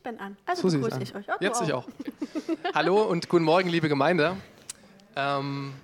[0.00, 0.36] Ich bin an.
[0.46, 1.26] Also So begrüße ich euch.
[1.26, 1.84] Ja, du Jetzt ich auch.
[2.74, 4.34] Hallo und guten Morgen, liebe Gemeinde.
[5.14, 5.74] Ähm,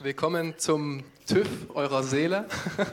[0.00, 2.46] willkommen zum TÜV eurer Seele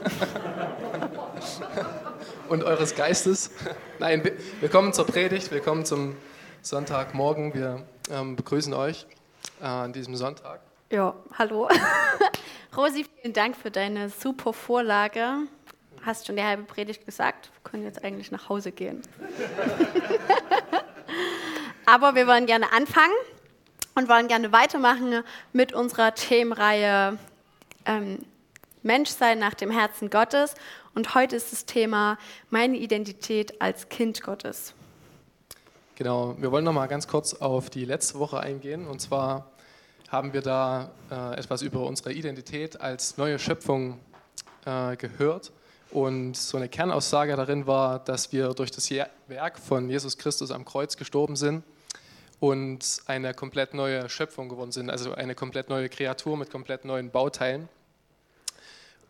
[2.48, 3.50] und eures Geistes.
[3.98, 6.14] Nein, wi- willkommen zur Predigt, willkommen zum
[6.62, 7.54] Sonntagmorgen.
[7.54, 9.06] Wir ähm, begrüßen euch
[9.60, 10.60] äh, an diesem Sonntag.
[10.92, 11.68] Ja, hallo.
[12.76, 15.38] Rosi, vielen Dank für deine super Vorlage.
[16.02, 17.50] Hast schon die halbe Predigt gesagt.
[17.64, 19.02] Wir können jetzt eigentlich nach Hause gehen.
[21.88, 23.14] Aber wir wollen gerne anfangen
[23.94, 27.18] und wollen gerne weitermachen mit unserer Themenreihe
[27.86, 28.26] ähm,
[28.82, 30.54] Menschsein nach dem Herzen Gottes.
[30.94, 32.18] Und heute ist das Thema
[32.50, 34.74] meine Identität als Kind Gottes.
[35.94, 38.86] Genau, wir wollen noch mal ganz kurz auf die letzte Woche eingehen.
[38.86, 39.50] Und zwar
[40.10, 43.98] haben wir da äh, etwas über unsere Identität als neue Schöpfung
[44.66, 45.52] äh, gehört.
[45.90, 50.66] Und so eine Kernaussage darin war, dass wir durch das Werk von Jesus Christus am
[50.66, 51.64] Kreuz gestorben sind
[52.40, 57.10] und eine komplett neue Schöpfung geworden sind, also eine komplett neue Kreatur mit komplett neuen
[57.10, 57.68] Bauteilen.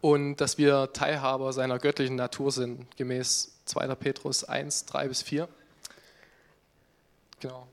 [0.01, 3.95] Und dass wir Teilhaber seiner göttlichen Natur sind, gemäß 2.
[3.97, 5.49] Petrus 1, 3 bis 4.
[7.41, 7.67] Genau.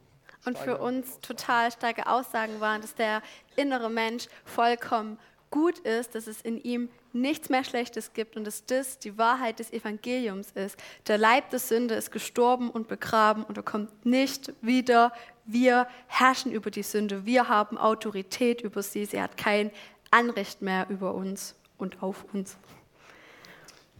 [0.45, 3.21] Und für uns total starke Aussagen waren, dass der
[3.55, 5.17] innere Mensch vollkommen
[5.49, 9.59] gut ist, dass es in ihm nichts mehr Schlechtes gibt und dass das die Wahrheit
[9.59, 10.77] des Evangeliums ist.
[11.07, 15.13] Der Leib der Sünde ist gestorben und begraben und er kommt nicht wieder.
[15.45, 19.71] Wir herrschen über die Sünde, wir haben Autorität über sie, sie hat kein
[20.09, 22.57] Anrecht mehr über uns und auf uns.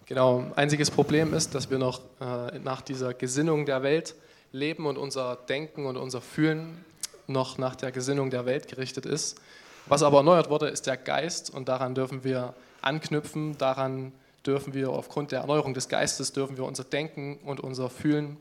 [0.08, 4.16] Genau, einziges Problem ist, dass wir noch äh, nach dieser Gesinnung der Welt
[4.52, 6.84] leben und unser Denken und unser Fühlen
[7.28, 9.40] noch nach der Gesinnung der Welt gerichtet ist.
[9.88, 14.12] Was aber erneuert wurde, ist der Geist und daran dürfen wir anknüpfen, daran
[14.46, 18.38] dürfen wir aufgrund der Erneuerung des Geistes dürfen wir unser Denken und unser Fühlen,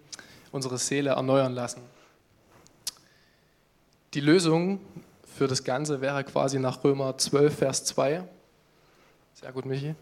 [0.53, 1.83] unsere Seele erneuern lassen.
[4.15, 4.81] Die Lösung
[5.37, 8.23] für das Ganze wäre quasi nach Römer 12, Vers 2.
[9.35, 9.95] Sehr gut, Michi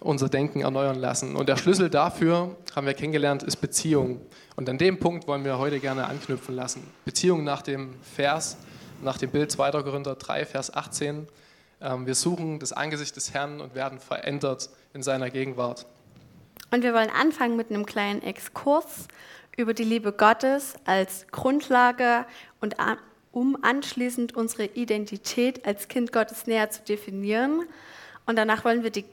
[0.00, 1.36] unser Denken erneuern lassen.
[1.36, 4.20] Und der Schlüssel dafür, haben wir kennengelernt, ist Beziehung.
[4.56, 6.86] Und an dem Punkt wollen wir heute gerne anknüpfen lassen.
[7.04, 8.56] Beziehung nach dem Vers,
[9.02, 9.70] nach dem Bild 2.
[9.82, 11.26] Korinther 3, Vers 18.
[11.80, 15.86] Ähm, Wir suchen das Angesicht des Herrn und werden verändert in seiner Gegenwart.
[16.70, 19.08] Und wir wollen anfangen mit einem kleinen Exkurs
[19.56, 22.24] über die Liebe Gottes als Grundlage
[22.60, 22.78] und
[23.38, 27.62] um anschließend unsere Identität als Kind Gottes näher zu definieren.
[28.26, 29.04] Und danach wollen wir die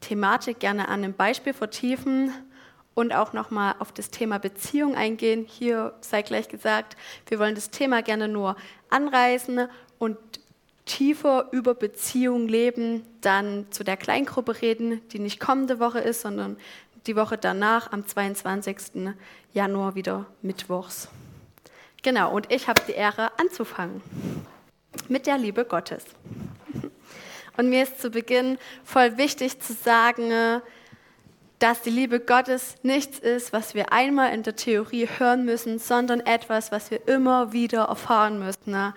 [0.00, 2.30] Thematik gerne an einem Beispiel vertiefen
[2.92, 5.46] und auch nochmal auf das Thema Beziehung eingehen.
[5.48, 8.56] Hier sei gleich gesagt, wir wollen das Thema gerne nur
[8.90, 9.66] anreißen
[9.98, 10.18] und
[10.84, 16.58] tiefer über Beziehung leben, dann zu der Kleingruppe reden, die nicht kommende Woche ist, sondern
[17.06, 19.14] die Woche danach, am 22.
[19.54, 21.08] Januar wieder Mittwochs.
[22.02, 24.02] Genau, und ich habe die Ehre anzufangen
[25.08, 26.04] mit der Liebe Gottes.
[27.56, 30.60] Und mir ist zu Beginn voll wichtig zu sagen, äh,
[31.58, 36.20] dass die Liebe Gottes nichts ist, was wir einmal in der Theorie hören müssen, sondern
[36.20, 38.94] etwas, was wir immer wieder erfahren müssen.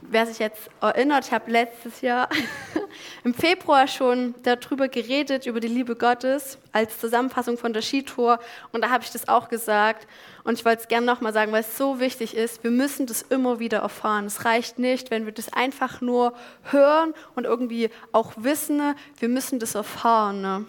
[0.00, 2.30] Wer sich jetzt erinnert, ich habe letztes Jahr
[3.24, 8.38] im Februar schon darüber geredet, über die Liebe Gottes als Zusammenfassung von der Skitour.
[8.72, 10.06] Und da habe ich das auch gesagt.
[10.44, 12.62] Und ich wollte es gerne nochmal sagen, weil es so wichtig ist.
[12.62, 14.26] Wir müssen das immer wieder erfahren.
[14.26, 16.34] Es reicht nicht, wenn wir das einfach nur
[16.64, 18.76] hören und irgendwie auch wissen.
[18.76, 18.94] ne?
[19.18, 20.40] Wir müssen das erfahren.
[20.40, 20.64] Ne?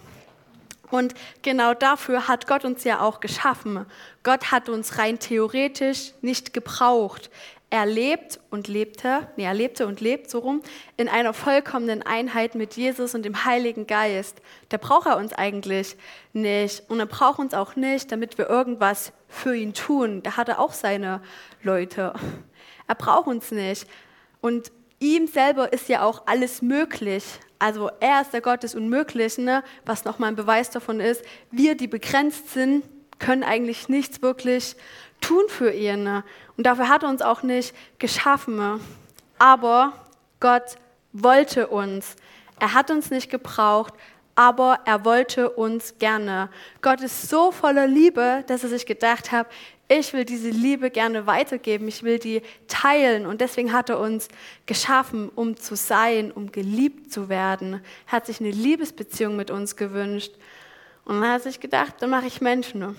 [0.90, 3.86] Und genau dafür hat Gott uns ja auch geschaffen.
[4.24, 7.30] Gott hat uns rein theoretisch nicht gebraucht.
[7.70, 10.62] Er lebt und lebte, nee, er lebte und lebt so rum,
[10.96, 14.42] in einer vollkommenen Einheit mit Jesus und dem Heiligen Geist.
[14.70, 15.98] Da braucht er uns eigentlich
[16.32, 16.90] nicht.
[16.90, 20.24] Und er braucht uns auch nicht, damit wir irgendwas für ihn tun.
[20.24, 21.22] Da hat er auch seine
[21.62, 22.14] Leute.
[22.88, 23.86] Er braucht uns nicht.
[24.40, 27.26] Und ihm selber ist ja auch alles möglich.
[27.60, 29.62] Also er ist der Gott des Unmöglichen, ne?
[29.86, 31.22] was nochmal ein Beweis davon ist.
[31.52, 32.86] Wir, die begrenzt sind,
[33.20, 34.76] können eigentlich nichts wirklich
[35.22, 36.04] tun für ihn.
[36.04, 36.24] Ne?
[36.58, 38.56] Und dafür hat er uns auch nicht geschaffen.
[38.56, 38.80] Ne?
[39.40, 39.94] Aber
[40.40, 40.78] Gott
[41.14, 42.16] wollte uns.
[42.60, 43.94] Er hat uns nicht gebraucht,
[44.36, 46.50] aber er wollte uns gerne.
[46.82, 49.48] Gott ist so voller Liebe, dass er sich gedacht hat,
[49.90, 54.28] ich will diese Liebe gerne weitergeben, ich will die teilen und deswegen hat er uns
[54.66, 57.82] geschaffen, um zu sein, um geliebt zu werden.
[58.08, 60.34] Er hat sich eine Liebesbeziehung mit uns gewünscht
[61.06, 62.96] und dann hat er sich gedacht, dann mache ich Menschen.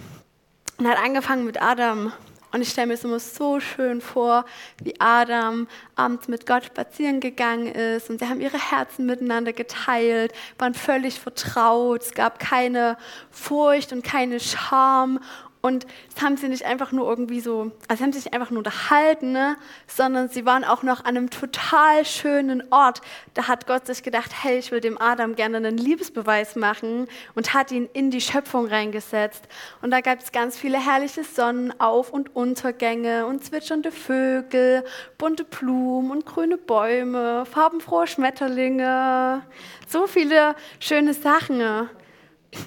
[0.78, 2.12] Und hat angefangen mit Adam.
[2.50, 4.46] Und ich stelle mir es immer so schön vor,
[4.82, 10.32] wie Adam abends mit Gott spazieren gegangen ist und sie haben ihre Herzen miteinander geteilt,
[10.56, 12.96] waren völlig vertraut, es gab keine
[13.30, 15.20] Furcht und keine Scham
[15.60, 18.58] Und das haben sie nicht einfach nur irgendwie so, also haben sie sich einfach nur
[18.58, 19.56] unterhalten, ne?
[19.88, 23.00] sondern sie waren auch noch an einem total schönen Ort.
[23.34, 27.55] Da hat Gott sich gedacht, hey, ich will dem Adam gerne einen Liebesbeweis machen und
[27.55, 29.49] hat ihn in die Schöpfung reingesetzt.
[29.82, 34.84] Und da gab es ganz viele herrliche Sonnenauf- und Untergänge und zwitschernde Vögel,
[35.19, 39.43] bunte Blumen und grüne Bäume, farbenfrohe Schmetterlinge,
[39.88, 41.88] so viele schöne Sachen.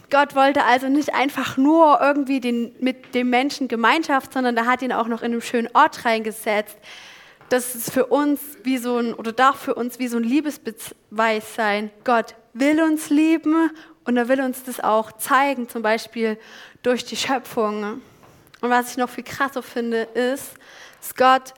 [0.10, 4.82] Gott wollte also nicht einfach nur irgendwie den, mit dem Menschen Gemeinschaft, sondern er hat
[4.82, 6.78] ihn auch noch in einem schönen Ort reingesetzt.
[7.50, 11.56] Das ist für uns wie so ein, oder darf für uns wie so ein Liebesbeweis
[11.56, 11.90] sein.
[12.04, 13.72] Gott will uns lieben
[14.06, 16.38] und er will uns das auch zeigen, zum Beispiel
[16.84, 18.02] durch die Schöpfung.
[18.62, 20.54] Und was ich noch viel krasser finde, ist,
[21.00, 21.54] dass Gott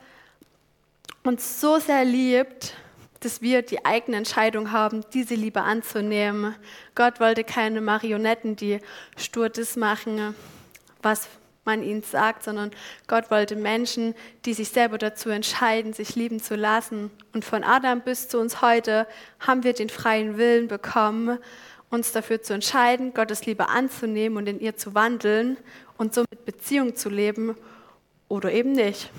[1.22, 2.74] uns so sehr liebt,
[3.24, 6.54] dass wir die eigene Entscheidung haben, diese Liebe anzunehmen.
[6.94, 8.80] Gott wollte keine Marionetten, die
[9.16, 10.34] stur das machen,
[11.02, 11.28] was
[11.64, 12.70] man ihnen sagt, sondern
[13.06, 17.10] Gott wollte Menschen, die sich selber dazu entscheiden, sich lieben zu lassen.
[17.32, 19.06] Und von Adam bis zu uns heute
[19.40, 21.38] haben wir den freien Willen bekommen,
[21.88, 25.56] uns dafür zu entscheiden, Gottes Liebe anzunehmen und in ihr zu wandeln
[25.96, 27.56] und somit Beziehung zu leben
[28.28, 29.10] oder eben nicht.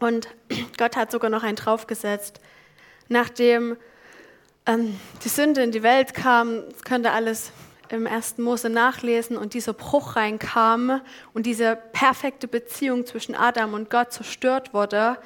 [0.00, 0.28] Und
[0.78, 2.40] Gott hat sogar noch einen draufgesetzt
[3.08, 3.76] nachdem
[4.66, 7.52] ähm, die Sünde in die Welt kam, könnt ihr alles
[7.90, 11.00] im ersten Mose nachlesen und dieser Bruch reinkam
[11.32, 15.16] und diese perfekte Beziehung zwischen Adam und Gott zerstört wurde,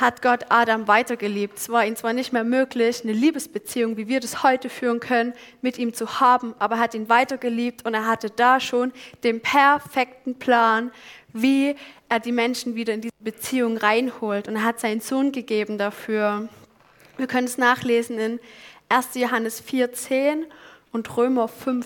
[0.00, 1.58] hat Gott Adam weitergeliebt.
[1.58, 5.34] Es war ihm zwar nicht mehr möglich, eine Liebesbeziehung, wie wir das heute führen können,
[5.60, 8.92] mit ihm zu haben, aber er hat ihn weitergeliebt und er hatte da schon
[9.24, 10.90] den perfekten Plan,
[11.32, 11.76] wie
[12.08, 14.48] er die Menschen wieder in diese Beziehung reinholt.
[14.48, 16.48] Und er hat seinen Sohn gegeben dafür.
[17.20, 18.40] Wir können es nachlesen in
[18.88, 19.08] 1.
[19.16, 20.44] Johannes 4,10
[20.90, 21.84] und Römer 5,8.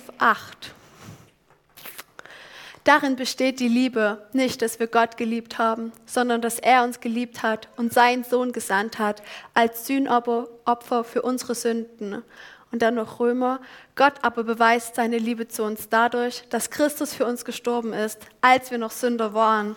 [2.85, 7.43] Darin besteht die Liebe, nicht, dass wir Gott geliebt haben, sondern dass er uns geliebt
[7.43, 12.23] hat und seinen Sohn gesandt hat als Sühnopfer für unsere Sünden.
[12.71, 13.61] Und dann noch Römer.
[13.97, 18.71] Gott aber beweist seine Liebe zu uns dadurch, dass Christus für uns gestorben ist, als
[18.71, 19.75] wir noch Sünder waren.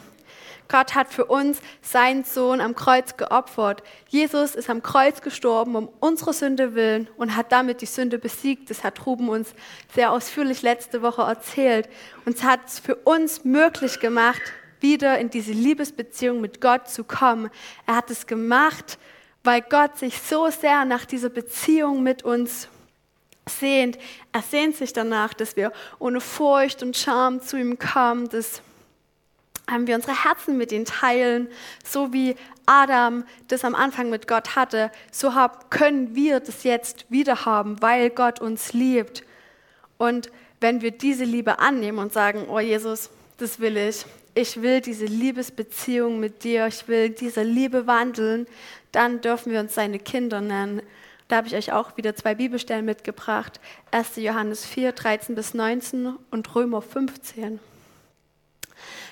[0.70, 3.84] Gott hat für uns seinen Sohn am Kreuz geopfert.
[4.10, 8.70] Jesus ist am Kreuz gestorben um unsere Sünde willen und hat damit die Sünde besiegt.
[8.70, 9.54] Das hat Ruben uns
[9.94, 11.88] sehr ausführlich letzte Woche erzählt.
[12.26, 14.42] Und es hat es für uns möglich gemacht,
[14.80, 17.50] wieder in diese Liebesbeziehung mit Gott zu kommen.
[17.86, 19.00] Er hat es gemacht,
[19.44, 22.68] weil Gott sich so sehr nach dieser Beziehung mit uns
[23.50, 23.98] sehnt.
[24.34, 28.62] Er sehnt sich danach, dass wir ohne Furcht und Scham zu ihm kommen, dass
[29.86, 31.48] wir unsere Herzen mit ihm teilen,
[31.84, 32.36] so wie
[32.66, 35.32] Adam das am Anfang mit Gott hatte, so
[35.70, 39.24] können wir das jetzt wieder haben, weil Gott uns liebt.
[39.98, 40.30] Und
[40.60, 45.06] wenn wir diese Liebe annehmen und sagen, oh Jesus, das will ich, ich will diese
[45.06, 48.48] Liebesbeziehung mit dir, ich will diese Liebe wandeln,
[48.92, 50.82] dann dürfen wir uns seine Kinder nennen.
[51.28, 53.60] Da habe ich euch auch wieder zwei Bibelstellen mitgebracht.
[53.92, 54.16] 1.
[54.18, 57.60] Johannes 4, 13 bis 19 und Römer 15.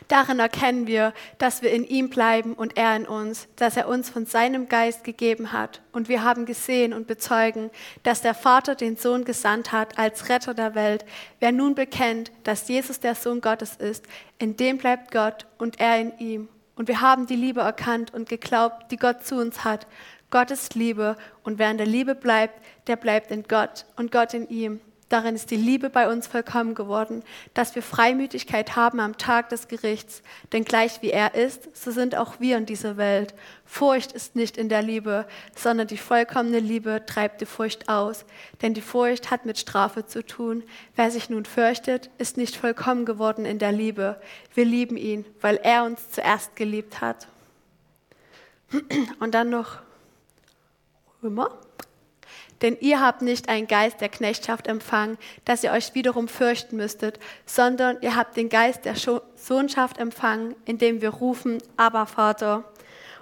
[0.07, 4.09] Darin erkennen wir, dass wir in ihm bleiben und er in uns, dass er uns
[4.09, 5.81] von seinem Geist gegeben hat.
[5.91, 7.71] Und wir haben gesehen und bezeugen,
[8.03, 11.05] dass der Vater den Sohn gesandt hat als Retter der Welt.
[11.39, 14.05] Wer nun bekennt, dass Jesus der Sohn Gottes ist,
[14.37, 16.49] in dem bleibt Gott und er in ihm.
[16.75, 19.87] Und wir haben die Liebe erkannt und geglaubt, die Gott zu uns hat.
[20.29, 24.33] Gott ist Liebe und wer in der Liebe bleibt, der bleibt in Gott und Gott
[24.33, 24.81] in ihm.
[25.07, 27.21] Darin ist die Liebe bei uns vollkommen geworden,
[27.53, 30.23] dass wir Freimütigkeit haben am Tag des Gerichts.
[30.51, 33.35] Denn gleich wie er ist, so sind auch wir in dieser Welt.
[33.65, 38.25] Furcht ist nicht in der Liebe, sondern die vollkommene Liebe treibt die Furcht aus.
[38.63, 40.63] Denn die Furcht hat mit Strafe zu tun.
[40.95, 44.19] Wer sich nun fürchtet, ist nicht vollkommen geworden in der Liebe.
[44.55, 47.27] Wir lieben ihn, weil er uns zuerst geliebt hat.
[49.19, 49.77] Und dann noch
[51.21, 51.51] Römer
[52.65, 57.19] denn ihr habt nicht einen Geist der Knechtschaft empfangen, dass ihr euch wiederum fürchten müsstet,
[57.45, 58.95] sondern ihr habt den Geist der
[59.35, 62.63] Sohnschaft empfangen, indem wir rufen, aber Vater.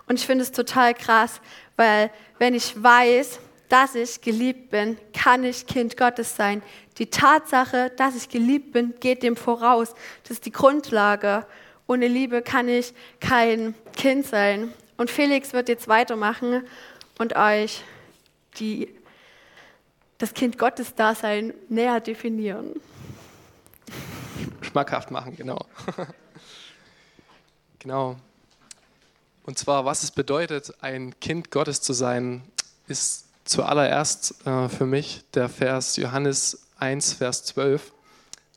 [0.07, 1.41] Und ich finde es total krass,
[1.75, 2.09] weil
[2.39, 6.63] wenn ich weiß, dass ich geliebt bin, kann ich Kind Gottes sein.
[6.97, 9.93] Die Tatsache, dass ich geliebt bin, geht dem voraus.
[10.23, 11.45] Das ist die Grundlage.
[11.85, 14.73] Ohne Liebe kann ich kein Kind sein.
[14.95, 16.63] Und Felix wird jetzt weitermachen
[17.19, 17.83] und euch
[18.57, 18.87] die
[20.23, 22.79] das Kind Gottes Dasein näher definieren.
[24.61, 25.65] Schmackhaft machen, genau.
[27.79, 28.15] genau.
[29.43, 32.41] Und zwar, was es bedeutet, ein Kind Gottes zu sein,
[32.87, 37.91] ist zuallererst äh, für mich der Vers Johannes 1, Vers 12.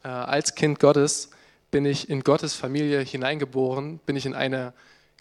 [0.04, 1.30] Äh, als Kind Gottes
[1.72, 4.72] bin ich in Gottes Familie hineingeboren, bin ich in eine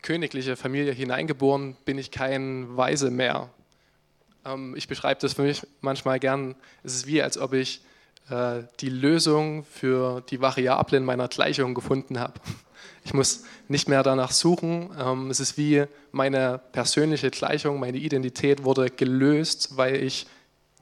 [0.04, 3.50] königliche Familie hineingeboren, bin ich kein Weise mehr.
[4.46, 6.56] Ähm, ich beschreibe das für mich manchmal gern.
[6.84, 7.82] Es ist wie, als ob ich
[8.30, 12.34] äh, die Lösung für die Variablen meiner Gleichung gefunden habe.
[13.04, 14.90] Ich muss nicht mehr danach suchen.
[15.00, 20.26] Ähm, es ist wie meine persönliche Gleichung, meine Identität wurde gelöst, weil ich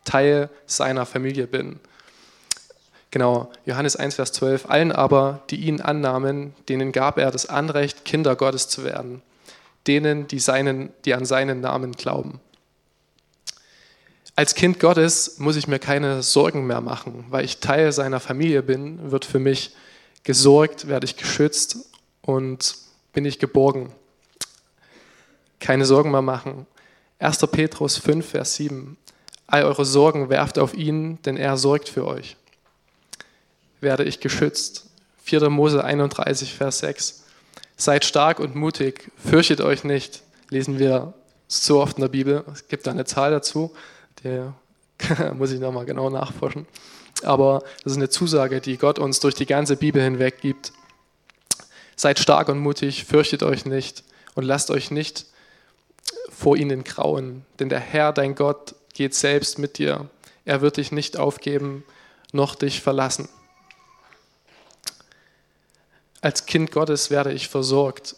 [0.05, 1.79] Teil seiner Familie bin.
[3.11, 4.69] Genau, Johannes 1, Vers 12.
[4.69, 9.21] Allen aber, die ihn annahmen, denen gab er das Anrecht, Kinder Gottes zu werden.
[9.85, 12.39] Denen, die, seinen, die an seinen Namen glauben.
[14.35, 18.63] Als Kind Gottes muss ich mir keine Sorgen mehr machen, weil ich Teil seiner Familie
[18.63, 19.75] bin, wird für mich
[20.23, 21.77] gesorgt, werde ich geschützt
[22.21, 22.75] und
[23.13, 23.91] bin ich geborgen.
[25.59, 26.65] Keine Sorgen mehr machen.
[27.19, 27.37] 1.
[27.51, 28.97] Petrus 5, Vers 7.
[29.47, 32.35] All eure Sorgen werft auf ihn, denn er sorgt für euch
[33.83, 34.87] werde ich geschützt.
[35.25, 35.49] 4.
[35.49, 37.23] Mose 31, Vers 6.
[37.77, 41.13] Seid stark und mutig, fürchtet euch nicht, lesen wir
[41.47, 42.43] so oft in der Bibel.
[42.51, 43.71] Es gibt da eine Zahl dazu,
[44.23, 44.53] der
[45.33, 46.67] muss ich nochmal genau nachforschen.
[47.23, 50.73] Aber das ist eine Zusage, die Gott uns durch die ganze Bibel hinweg gibt.
[51.95, 54.03] Seid stark und mutig, fürchtet euch nicht
[54.35, 55.25] und lasst euch nicht
[56.29, 60.09] vor ihnen grauen, denn der Herr, dein Gott, geht selbst mit dir.
[60.45, 61.85] Er wird dich nicht aufgeben,
[62.31, 63.29] noch dich verlassen.
[66.21, 68.15] Als Kind Gottes werde ich versorgt.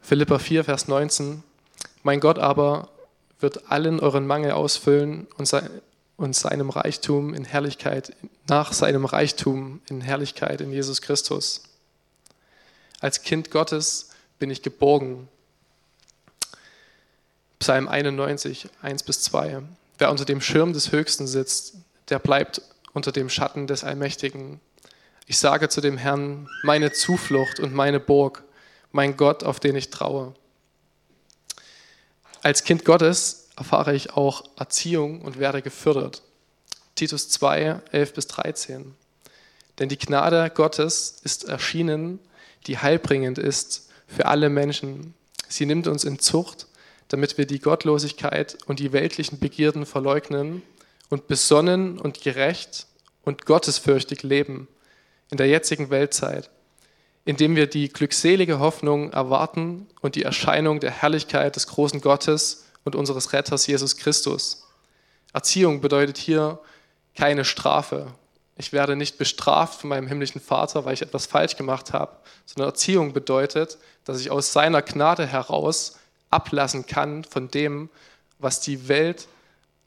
[0.00, 1.42] Philippa 4, Vers 19.
[2.02, 2.88] Mein Gott aber
[3.40, 5.52] wird allen euren Mangel ausfüllen und,
[6.16, 8.14] und seinem Reichtum in Herrlichkeit,
[8.48, 11.62] nach seinem Reichtum in Herrlichkeit in Jesus Christus.
[13.00, 15.28] Als Kind Gottes bin ich geborgen.
[17.58, 19.62] Psalm 91, 1 bis 2.
[19.98, 21.74] Wer unter dem Schirm des Höchsten sitzt,
[22.08, 22.62] der bleibt
[22.92, 24.60] unter dem Schatten des Allmächtigen.
[25.26, 28.44] Ich sage zu dem Herrn, meine Zuflucht und meine Burg,
[28.92, 30.34] mein Gott, auf den ich traue.
[32.46, 36.22] Als Kind Gottes erfahre ich auch Erziehung und werde gefördert.
[36.94, 38.94] Titus 2, 11 bis 13.
[39.80, 42.20] Denn die Gnade Gottes ist erschienen,
[42.68, 45.14] die heilbringend ist für alle Menschen.
[45.48, 46.68] Sie nimmt uns in Zucht,
[47.08, 50.62] damit wir die Gottlosigkeit und die weltlichen Begierden verleugnen
[51.08, 52.86] und besonnen und gerecht
[53.24, 54.68] und gottesfürchtig leben
[55.32, 56.48] in der jetzigen Weltzeit,
[57.26, 62.94] indem wir die glückselige Hoffnung erwarten und die Erscheinung der Herrlichkeit des großen Gottes und
[62.94, 64.64] unseres Retters Jesus Christus.
[65.32, 66.60] Erziehung bedeutet hier
[67.16, 68.06] keine Strafe.
[68.56, 72.16] Ich werde nicht bestraft von meinem himmlischen Vater, weil ich etwas falsch gemacht habe,
[72.46, 75.98] sondern Erziehung bedeutet, dass ich aus seiner Gnade heraus
[76.30, 77.90] ablassen kann von dem,
[78.38, 79.26] was die Welt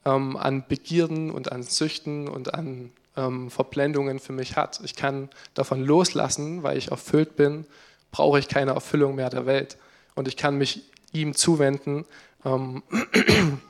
[0.03, 4.79] ähm, an Begierden und an Süchten und an ähm, Verblendungen für mich hat.
[4.83, 7.65] Ich kann davon loslassen, weil ich erfüllt bin,
[8.11, 9.77] brauche ich keine Erfüllung mehr der Welt.
[10.15, 12.05] Und ich kann mich ihm zuwenden.
[12.45, 12.81] Ähm,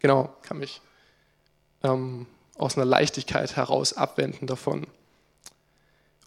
[0.00, 0.80] genau, kann mich
[1.82, 2.26] ähm,
[2.58, 4.86] aus einer Leichtigkeit heraus abwenden davon.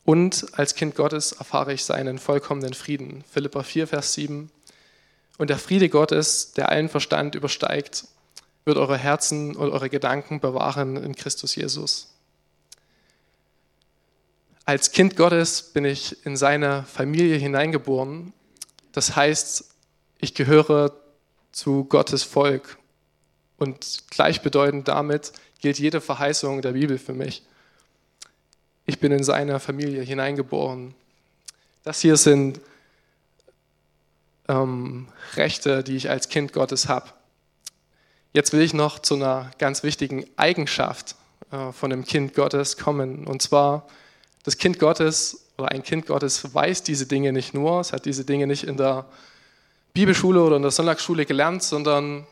[0.05, 3.23] Und als Kind Gottes erfahre ich seinen vollkommenen Frieden.
[3.29, 4.49] Philippa 4, Vers 7.
[5.37, 8.05] Und der Friede Gottes, der allen Verstand übersteigt,
[8.69, 12.13] wird eure Herzen und eure Gedanken bewahren in Christus Jesus.
[14.63, 18.31] Als Kind Gottes bin ich in seine Familie hineingeboren.
[18.91, 19.65] Das heißt,
[20.19, 20.93] ich gehöre
[21.51, 22.77] zu Gottes Volk.
[23.57, 27.41] Und gleichbedeutend damit gilt jede Verheißung der Bibel für mich.
[28.85, 30.93] Ich bin in seine Familie hineingeboren.
[31.83, 32.61] Das hier sind
[34.47, 37.09] ähm, Rechte, die ich als Kind Gottes habe.
[38.31, 41.15] Jetzt will ich noch zu einer ganz wichtigen Eigenschaft
[41.51, 43.25] äh, von dem Kind Gottes kommen.
[43.25, 43.87] Und zwar,
[44.43, 48.25] das Kind Gottes oder ein Kind Gottes weiß diese Dinge nicht nur, es hat diese
[48.25, 49.05] Dinge nicht in der
[49.93, 52.27] Bibelschule oder in der Sonntagsschule gelernt, sondern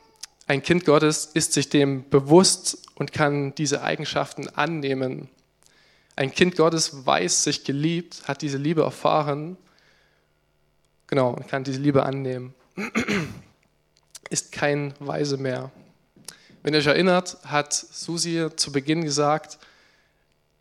[0.46, 5.30] ein Kind Gottes ist sich dem bewusst und kann diese Eigenschaften annehmen.
[6.16, 9.58] Ein Kind Gottes weiß sich geliebt, hat diese Liebe erfahren,
[11.08, 12.54] genau, und kann diese Liebe annehmen.
[14.30, 15.72] Ist kein Weise mehr.
[16.64, 19.58] Wenn ihr euch erinnert, hat Susi zu Beginn gesagt,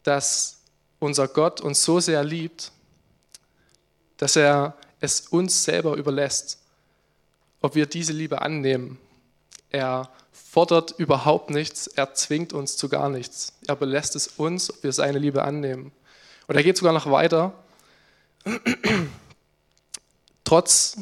[0.02, 0.58] dass
[0.98, 2.72] unser Gott uns so sehr liebt,
[4.16, 6.58] dass er es uns selber überlässt,
[7.60, 8.98] ob wir diese Liebe annehmen.
[9.70, 13.52] Er fordert überhaupt nichts, er zwingt uns zu gar nichts.
[13.66, 15.92] Er belässt es uns, ob wir seine Liebe annehmen.
[16.46, 17.52] Und er geht sogar noch weiter.
[20.44, 20.96] Trotz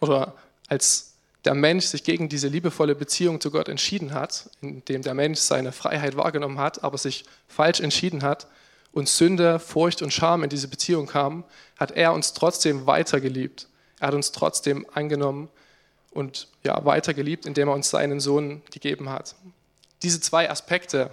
[0.00, 0.34] oder
[0.68, 1.09] als
[1.44, 5.72] der Mensch sich gegen diese liebevolle Beziehung zu Gott entschieden hat, indem der Mensch seine
[5.72, 8.46] Freiheit wahrgenommen hat, aber sich falsch entschieden hat
[8.92, 11.44] und Sünde, Furcht und Scham in diese Beziehung kamen,
[11.78, 13.68] hat er uns trotzdem weiter geliebt.
[14.00, 15.48] Er hat uns trotzdem angenommen
[16.10, 19.34] und ja, weiter geliebt, indem er uns seinen Sohn gegeben hat.
[20.02, 21.10] Diese zwei Aspekte,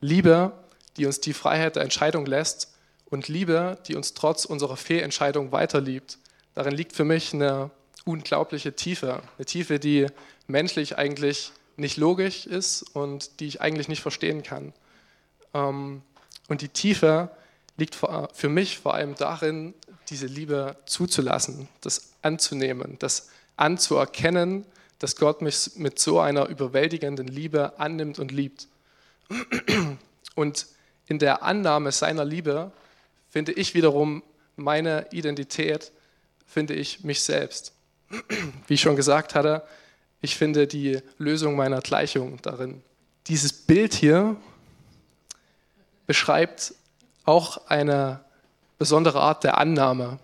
[0.00, 0.52] Liebe,
[0.96, 2.72] die uns die Freiheit der Entscheidung lässt
[3.06, 6.18] und Liebe, die uns trotz unserer Fehlentscheidung weiterliebt,
[6.54, 7.70] darin liegt für mich eine
[8.04, 9.22] unglaubliche Tiefe.
[9.36, 10.06] Eine Tiefe, die
[10.46, 14.72] menschlich eigentlich nicht logisch ist und die ich eigentlich nicht verstehen kann.
[15.54, 16.02] Ähm,
[16.48, 17.30] und die Tiefe
[17.76, 19.74] liegt für mich vor allem darin,
[20.08, 24.66] diese Liebe zuzulassen, das anzunehmen, das anzuerkennen,
[24.98, 28.68] dass Gott mich mit so einer überwältigenden Liebe annimmt und liebt.
[30.34, 30.66] Und
[31.06, 32.72] in der Annahme seiner Liebe
[33.30, 34.22] finde ich wiederum
[34.56, 35.92] meine Identität,
[36.46, 37.72] finde ich mich selbst.
[38.66, 39.62] Wie ich schon gesagt hatte,
[40.20, 42.82] ich finde die Lösung meiner Gleichung darin.
[43.26, 44.36] Dieses Bild hier
[46.06, 46.74] beschreibt
[47.24, 48.20] auch eine
[48.78, 50.18] besondere Art der Annahme.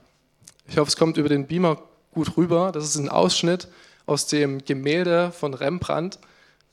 [0.68, 1.80] Ich hoffe, es kommt über den Beamer
[2.12, 2.72] gut rüber.
[2.72, 3.68] Das ist ein Ausschnitt
[4.06, 6.18] aus dem Gemälde von Rembrandt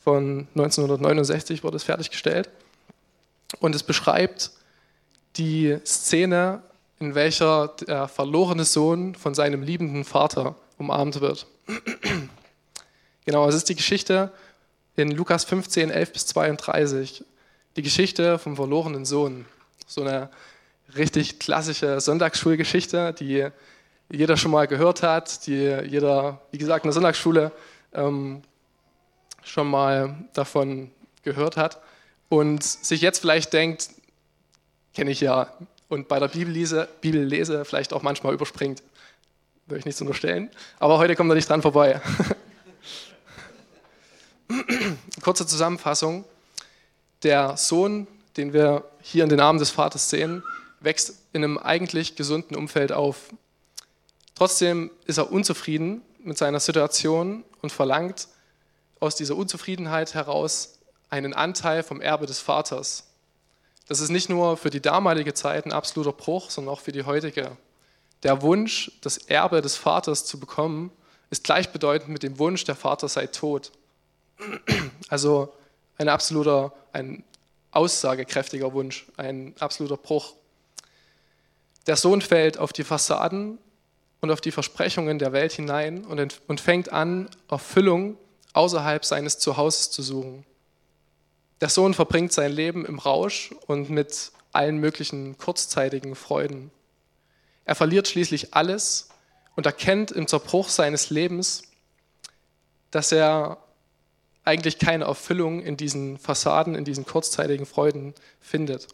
[0.03, 2.49] von 1969 wurde es fertiggestellt.
[3.59, 4.51] Und es beschreibt
[5.37, 6.61] die Szene,
[6.99, 11.47] in welcher der verlorene Sohn von seinem liebenden Vater umarmt wird.
[13.25, 14.31] Genau, es ist die Geschichte
[14.95, 17.23] in Lukas 15, 11 bis 32.
[17.75, 19.45] Die Geschichte vom verlorenen Sohn.
[19.87, 20.29] So eine
[20.95, 23.47] richtig klassische Sonntagsschulgeschichte, die
[24.09, 25.55] jeder schon mal gehört hat, die
[25.87, 27.51] jeder, wie gesagt, in der Sonntagsschule
[27.93, 28.43] ähm,
[29.43, 30.91] schon mal davon
[31.23, 31.79] gehört hat
[32.29, 33.89] und sich jetzt vielleicht denkt,
[34.93, 35.51] kenne ich ja,
[35.87, 38.83] und bei der Bibellese, Bibellese vielleicht auch manchmal überspringt.
[39.65, 40.49] Würde ich nichts unterstellen.
[40.79, 42.01] Aber heute kommt er nicht dran vorbei.
[45.21, 46.25] Kurze Zusammenfassung.
[47.23, 50.43] Der Sohn, den wir hier in den Armen des Vaters sehen,
[50.81, 53.33] wächst in einem eigentlich gesunden Umfeld auf.
[54.35, 58.27] Trotzdem ist er unzufrieden mit seiner Situation und verlangt
[58.99, 63.07] aus dieser Unzufriedenheit heraus einen Anteil vom Erbe des Vaters.
[63.87, 67.03] Das ist nicht nur für die damalige Zeit ein absoluter Bruch, sondern auch für die
[67.03, 67.57] heutige.
[68.23, 70.91] Der Wunsch, das Erbe des Vaters zu bekommen,
[71.29, 73.71] ist gleichbedeutend mit dem Wunsch, der Vater sei tot.
[75.09, 75.53] Also
[75.97, 77.23] ein absoluter, ein
[77.71, 80.33] aussagekräftiger Wunsch, ein absoluter Bruch.
[81.87, 83.57] Der Sohn fällt auf die Fassaden
[84.21, 88.17] und auf die Versprechungen der Welt hinein und, fängt an, Erfüllung
[88.53, 90.45] außerhalb seines Zuhauses zu suchen.
[91.61, 96.71] Der Sohn verbringt sein Leben im Rausch und mit allen möglichen kurzzeitigen Freuden.
[97.65, 99.09] Er verliert schließlich alles
[99.55, 101.63] und erkennt im Zerbruch seines Lebens,
[102.91, 103.57] dass er
[104.43, 108.87] eigentlich keine Erfüllung in diesen Fassaden, in diesen kurzzeitigen Freuden findet.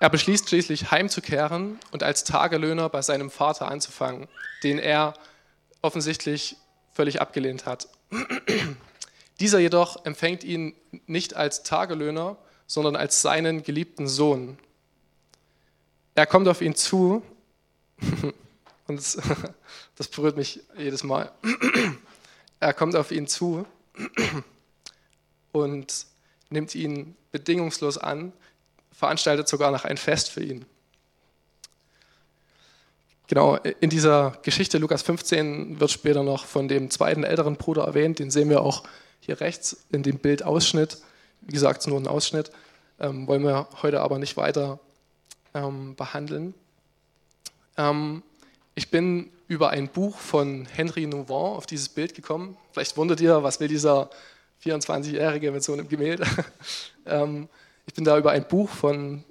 [0.00, 4.28] Er beschließt schließlich heimzukehren und als Tagelöhner bei seinem Vater anzufangen,
[4.62, 5.14] den er
[5.80, 6.56] offensichtlich
[6.92, 7.88] völlig abgelehnt hat.
[9.40, 10.74] Dieser jedoch empfängt ihn
[11.06, 14.58] nicht als Tagelöhner, sondern als seinen geliebten Sohn.
[16.14, 17.22] Er kommt auf ihn zu
[18.86, 19.18] und das,
[19.96, 21.32] das berührt mich jedes Mal.
[22.60, 23.66] Er kommt auf ihn zu
[25.52, 26.06] und
[26.48, 28.32] nimmt ihn bedingungslos an,
[28.90, 30.64] veranstaltet sogar noch ein Fest für ihn.
[33.26, 38.18] Genau, in dieser Geschichte Lukas 15 wird später noch von dem zweiten älteren Bruder erwähnt,
[38.18, 38.84] den sehen wir auch
[39.20, 40.98] hier rechts in dem Bildausschnitt.
[41.40, 42.50] Wie gesagt, nur ein Ausschnitt,
[43.00, 44.78] ähm, wollen wir heute aber nicht weiter
[45.54, 46.54] ähm, behandeln.
[47.76, 48.22] Ähm,
[48.74, 52.56] ich bin über ein Buch von Henry Nouvin auf dieses Bild gekommen.
[52.72, 54.10] Vielleicht wundert ihr, was will dieser
[54.64, 56.26] 24-Jährige mit so einem Gemälde?
[57.06, 57.48] ähm,
[57.86, 59.24] ich bin da über ein Buch von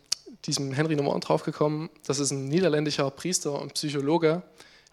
[0.46, 1.90] diesem Henry Nouvin draufgekommen.
[2.06, 4.44] Das ist ein niederländischer Priester und Psychologe,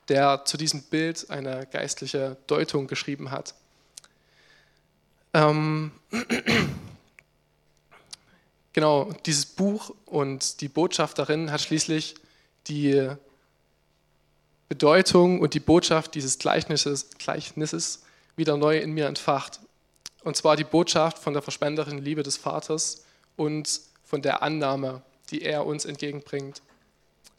[0.08, 3.54] der zu diesem Bild eine geistliche Deutung geschrieben hat.
[5.34, 5.92] Ähm,
[8.72, 12.14] genau, dieses Buch und die Botschaft darin hat schließlich
[12.66, 13.10] die
[14.70, 18.04] Bedeutung und die Botschaft dieses Gleichnisses, Gleichnisses
[18.36, 19.58] wieder neu in mir entfacht.
[20.22, 23.04] Und zwar die Botschaft von der verschwenderischen Liebe des Vaters
[23.36, 26.62] und von der Annahme, die er uns entgegenbringt.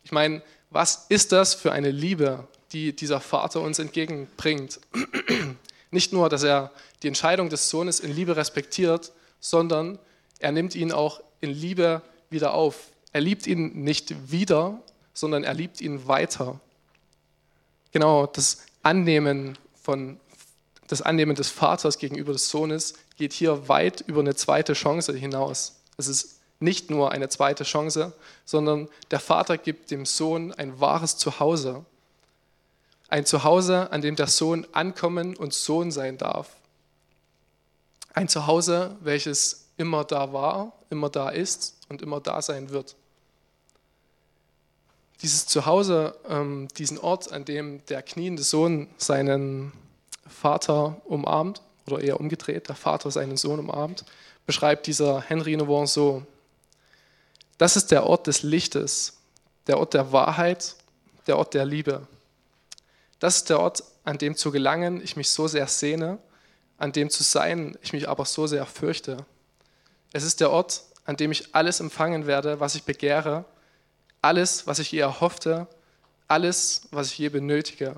[0.03, 0.41] Ich meine,
[0.71, 4.81] was ist das für eine Liebe, die dieser Vater uns entgegenbringt?
[5.89, 9.99] Nicht nur, dass er die Entscheidung des Sohnes in Liebe respektiert, sondern
[10.39, 12.89] er nimmt ihn auch in Liebe wieder auf.
[13.13, 14.81] Er liebt ihn nicht wieder,
[15.13, 16.59] sondern er liebt ihn weiter.
[17.91, 20.19] Genau, das Annehmen von
[20.87, 25.77] das Annehmen des Vaters gegenüber des Sohnes geht hier weit über eine zweite Chance hinaus.
[25.95, 28.11] Es ist nicht nur eine zweite Chance,
[28.43, 31.85] sondern der Vater gibt dem Sohn ein wahres Zuhause.
[33.07, 36.57] Ein Zuhause, an dem der Sohn ankommen und Sohn sein darf.
[38.13, 42.95] Ein Zuhause, welches immer da war, immer da ist und immer da sein wird.
[45.21, 49.71] Dieses Zuhause, ähm, diesen Ort, an dem der kniende Sohn seinen
[50.27, 54.05] Vater umarmt, oder eher umgedreht, der Vater seinen Sohn umarmt,
[54.45, 56.23] beschreibt dieser Henri Nouveau so,
[57.57, 59.13] das ist der Ort des Lichtes,
[59.67, 60.75] der Ort der Wahrheit,
[61.27, 62.07] der Ort der Liebe.
[63.19, 66.17] Das ist der Ort, an dem zu gelangen ich mich so sehr sehne,
[66.77, 69.25] an dem zu sein ich mich aber so sehr fürchte.
[70.11, 73.45] Es ist der Ort, an dem ich alles empfangen werde, was ich begehre,
[74.21, 75.67] alles, was ich je erhoffte,
[76.27, 77.95] alles, was ich je benötige.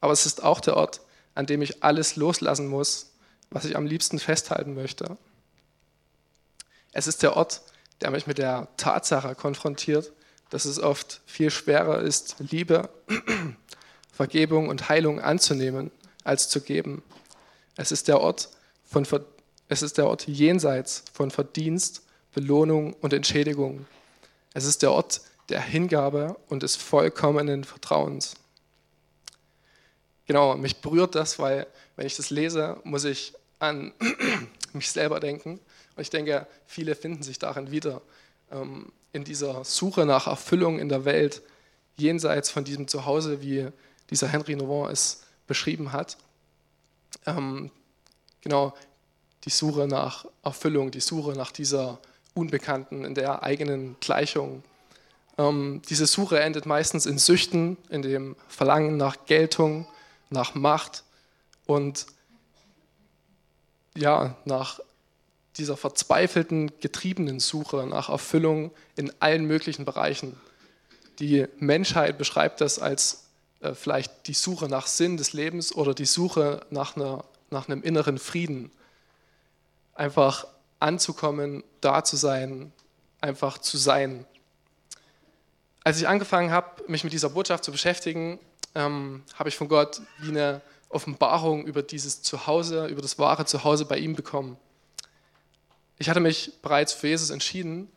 [0.00, 1.00] Aber es ist auch der Ort,
[1.34, 3.12] an dem ich alles loslassen muss,
[3.50, 5.16] was ich am liebsten festhalten möchte.
[6.92, 7.62] Es ist der Ort,
[8.00, 10.12] der mich mit der Tatsache konfrontiert,
[10.50, 12.90] dass es oft viel schwerer ist, Liebe,
[14.12, 15.90] Vergebung und Heilung anzunehmen,
[16.24, 17.02] als zu geben.
[17.76, 18.50] Es ist der Ort,
[18.84, 19.06] von,
[19.68, 22.02] es ist der Ort jenseits von Verdienst,
[22.34, 23.86] Belohnung und Entschädigung.
[24.54, 28.34] Es ist der Ort der Hingabe und des vollkommenen Vertrauens.
[30.26, 33.92] Genau, mich berührt das, weil wenn ich das lese, muss ich an
[34.72, 35.60] mich selber denken.
[35.96, 38.02] Und ich denke, viele finden sich darin wieder,
[38.50, 41.42] ähm, in dieser Suche nach Erfüllung in der Welt,
[41.96, 43.68] jenseits von diesem Zuhause, wie
[44.10, 46.16] dieser Henry Nouveau es beschrieben hat.
[47.26, 47.70] Ähm,
[48.40, 48.74] genau,
[49.44, 52.00] die Suche nach Erfüllung, die Suche nach dieser
[52.34, 54.62] Unbekannten in der eigenen Gleichung.
[55.38, 59.86] Ähm, diese Suche endet meistens in Süchten, in dem Verlangen nach Geltung,
[60.30, 61.04] nach Macht
[61.66, 62.06] und
[63.94, 64.80] ja, nach
[65.56, 70.40] dieser verzweifelten, getriebenen Suche nach Erfüllung in allen möglichen Bereichen.
[71.18, 73.24] Die Menschheit beschreibt das als
[73.60, 77.82] äh, vielleicht die Suche nach Sinn des Lebens oder die Suche nach, einer, nach einem
[77.82, 78.70] inneren Frieden.
[79.94, 80.46] Einfach
[80.82, 82.72] anzukommen, da zu sein,
[83.20, 84.26] einfach zu sein.
[85.84, 88.38] Als ich angefangen habe, mich mit dieser Botschaft zu beschäftigen,
[88.74, 93.84] ähm, habe ich von Gott wie eine Offenbarung über dieses Zuhause, über das wahre Zuhause
[93.84, 94.56] bei ihm bekommen.
[95.98, 97.88] Ich hatte mich bereits für Jesus entschieden,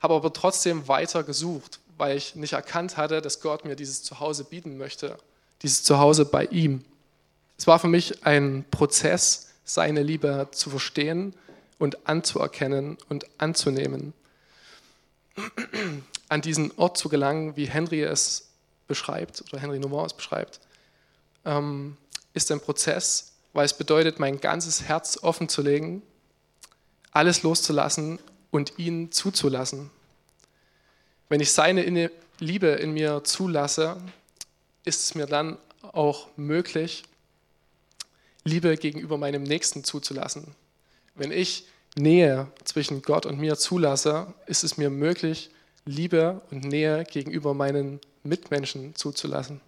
[0.00, 4.44] habe aber trotzdem weiter gesucht, weil ich nicht erkannt hatte, dass Gott mir dieses Zuhause
[4.44, 5.16] bieten möchte,
[5.62, 6.84] dieses Zuhause bei ihm.
[7.56, 11.34] Es war für mich ein Prozess, seine Liebe zu verstehen
[11.78, 14.12] und anzuerkennen und anzunehmen.
[16.28, 18.48] An diesen Ort zu gelangen, wie Henry es
[18.86, 20.60] beschreibt, oder Henry Nouveau es beschreibt,
[21.44, 21.96] ähm,
[22.32, 26.02] ist ein Prozess, weil es bedeutet, mein ganzes Herz offen zu legen,
[27.12, 28.18] alles loszulassen
[28.50, 29.90] und ihn zuzulassen.
[31.28, 33.96] Wenn ich seine Liebe in mir zulasse,
[34.84, 35.58] ist es mir dann
[35.92, 37.04] auch möglich,
[38.44, 40.54] Liebe gegenüber meinem Nächsten zuzulassen.
[41.14, 45.50] Wenn ich Nähe zwischen Gott und mir zulasse, ist es mir möglich,
[45.84, 49.60] Liebe und Nähe gegenüber meinen Mitmenschen zuzulassen.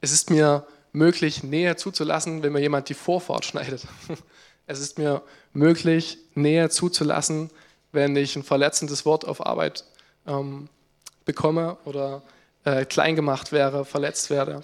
[0.00, 3.86] Es ist mir möglich, Nähe zuzulassen, wenn mir jemand die Vorfahrt schneidet.
[4.66, 7.50] Es ist mir möglich, Nähe zuzulassen,
[7.90, 9.84] wenn ich ein verletzendes Wort auf Arbeit
[10.28, 10.68] ähm,
[11.24, 12.22] bekomme oder
[12.62, 14.62] äh, klein gemacht wäre, verletzt werde.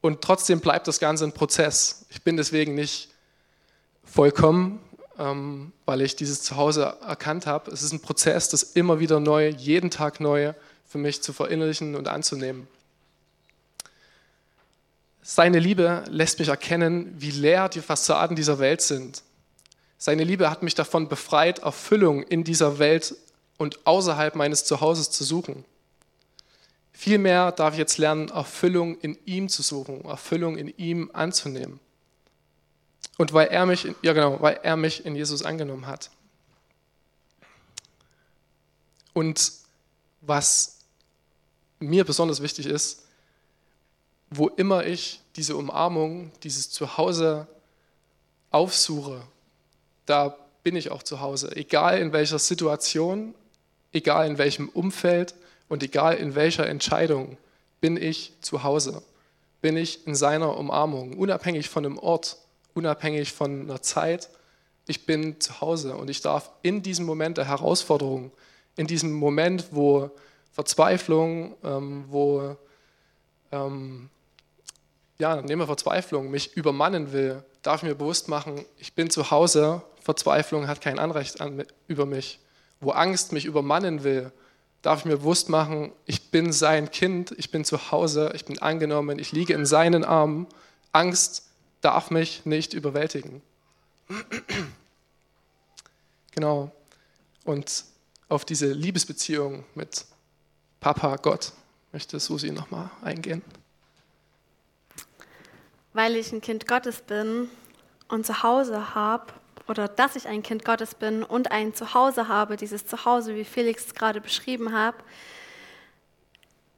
[0.00, 2.06] Und trotzdem bleibt das Ganze ein Prozess.
[2.08, 3.11] Ich bin deswegen nicht
[4.12, 4.78] vollkommen,
[5.18, 7.70] ähm, weil ich dieses Zuhause erkannt habe.
[7.70, 10.52] Es ist ein Prozess, das immer wieder neu, jeden Tag neu
[10.86, 12.68] für mich zu verinnerlichen und anzunehmen.
[15.22, 19.22] Seine Liebe lässt mich erkennen, wie leer die Fassaden dieser Welt sind.
[19.96, 23.14] Seine Liebe hat mich davon befreit, Erfüllung in dieser Welt
[23.56, 25.64] und außerhalb meines Zuhauses zu suchen.
[26.92, 31.78] Vielmehr darf ich jetzt lernen, Erfüllung in ihm zu suchen, Erfüllung in ihm anzunehmen.
[33.22, 36.10] Und weil er mich, ja genau, weil er mich in Jesus angenommen hat.
[39.12, 39.52] Und
[40.22, 40.78] was
[41.78, 43.04] mir besonders wichtig ist,
[44.28, 47.46] wo immer ich diese Umarmung, dieses Zuhause
[48.50, 49.22] aufsuche,
[50.04, 51.54] da bin ich auch zu Hause.
[51.54, 53.36] Egal in welcher Situation,
[53.92, 55.36] egal in welchem Umfeld
[55.68, 57.38] und egal in welcher Entscheidung,
[57.80, 59.00] bin ich zu Hause.
[59.60, 62.41] Bin ich in seiner Umarmung, unabhängig von einem Ort,
[62.74, 64.28] unabhängig von einer Zeit.
[64.86, 68.32] Ich bin zu Hause und ich darf in diesem Moment der Herausforderung,
[68.76, 70.10] in diesem Moment, wo
[70.52, 72.56] Verzweiflung, ähm, wo,
[73.52, 74.08] ähm,
[75.18, 79.30] ja, nehmen wir Verzweiflung, mich übermannen will, darf ich mir bewusst machen, ich bin zu
[79.30, 82.40] Hause, Verzweiflung hat kein Anrecht an, über mich,
[82.80, 84.32] wo Angst mich übermannen will,
[84.82, 88.60] darf ich mir bewusst machen, ich bin sein Kind, ich bin zu Hause, ich bin
[88.60, 90.48] angenommen, ich liege in seinen Armen.
[90.90, 91.51] Angst
[91.82, 93.42] darf mich nicht überwältigen.
[96.30, 96.72] Genau.
[97.44, 97.84] Und
[98.28, 100.06] auf diese Liebesbeziehung mit
[100.80, 101.52] Papa Gott
[101.92, 103.42] möchte Susi nochmal eingehen.
[105.92, 107.50] Weil ich ein Kind Gottes bin
[108.08, 109.32] und zu Hause habe,
[109.68, 113.94] oder dass ich ein Kind Gottes bin und ein Zuhause habe, dieses Zuhause, wie Felix
[113.94, 114.94] gerade beschrieben hat,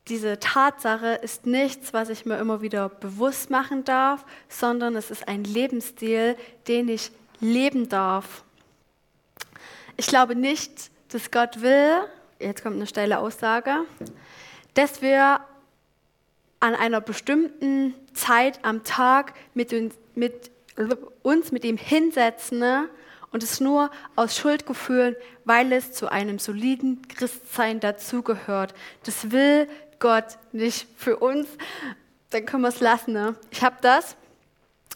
[0.08, 5.28] diese Tatsache ist nichts, was ich mir immer wieder bewusst machen darf, sondern es ist
[5.28, 6.36] ein Lebensstil,
[6.68, 8.44] den ich leben darf.
[9.96, 12.00] Ich glaube nicht, dass Gott will,
[12.38, 13.84] jetzt kommt eine steile Aussage,
[14.74, 15.40] dass wir
[16.60, 20.50] an einer bestimmten Zeit am Tag mit, uns mit,
[21.22, 22.88] uns mit ihm hinsetzen ne?
[23.30, 28.74] und es nur aus Schuldgefühlen, weil es zu einem soliden Christsein dazugehört.
[29.04, 29.68] Das will
[30.04, 31.48] Gott nicht für uns.
[32.28, 33.14] Dann können wir es lassen.
[33.14, 33.36] Ne?
[33.50, 34.16] Ich habe das,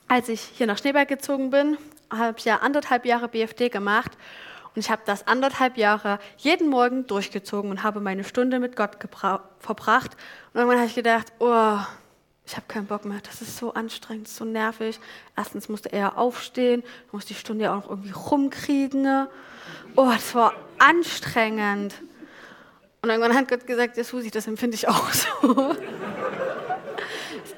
[0.07, 1.79] als ich hier nach Schneeberg gezogen bin,
[2.11, 4.13] habe ich ja anderthalb Jahre BFD gemacht
[4.75, 8.99] und ich habe das anderthalb Jahre jeden Morgen durchgezogen und habe meine Stunde mit Gott
[9.61, 10.15] verbracht.
[10.53, 11.79] Und irgendwann habe ich gedacht, oh,
[12.45, 15.01] ich habe keinen Bock mehr, das ist so anstrengend, so nervig.
[15.35, 19.27] Erstens musste er aufstehen, musste die Stunde auch noch irgendwie rumkriegen.
[19.97, 21.95] Oh, das war anstrengend.
[23.03, 25.75] Und irgendwann hat Gott gesagt, ja Susi, das empfinde ich auch so.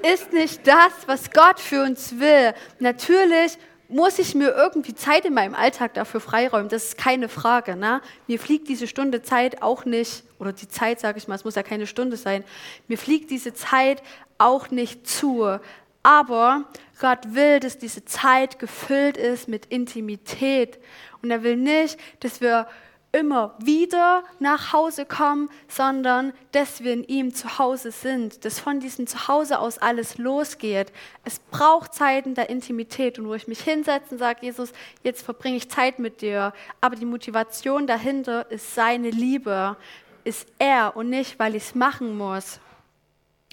[0.03, 2.53] es ist nicht das, was Gott für uns will.
[2.79, 3.57] Natürlich
[3.89, 6.69] muss ich mir irgendwie Zeit in meinem Alltag dafür freiräumen.
[6.69, 7.75] Das ist keine Frage.
[7.75, 8.01] Ne?
[8.29, 11.57] Mir fliegt diese Stunde Zeit auch nicht, oder die Zeit, sage ich mal, es muss
[11.57, 12.45] ja keine Stunde sein.
[12.87, 14.03] Mir fliegt diese Zeit
[14.39, 15.59] auch nicht zu.
[16.03, 16.65] Aber
[17.01, 20.79] Gott will, dass diese Zeit gefüllt ist mit Intimität.
[21.23, 22.69] Und er will nicht, dass wir
[23.13, 28.79] immer wieder nach Hause kommen, sondern dass wir in ihm zu Hause sind, dass von
[28.79, 30.93] diesem Zuhause aus alles losgeht.
[31.25, 35.57] Es braucht Zeiten der Intimität und wo ich mich hinsetze und sage, Jesus, jetzt verbringe
[35.57, 36.53] ich Zeit mit dir.
[36.81, 39.77] Aber die Motivation dahinter ist seine Liebe,
[40.23, 42.61] ist er und nicht, weil ich es machen muss.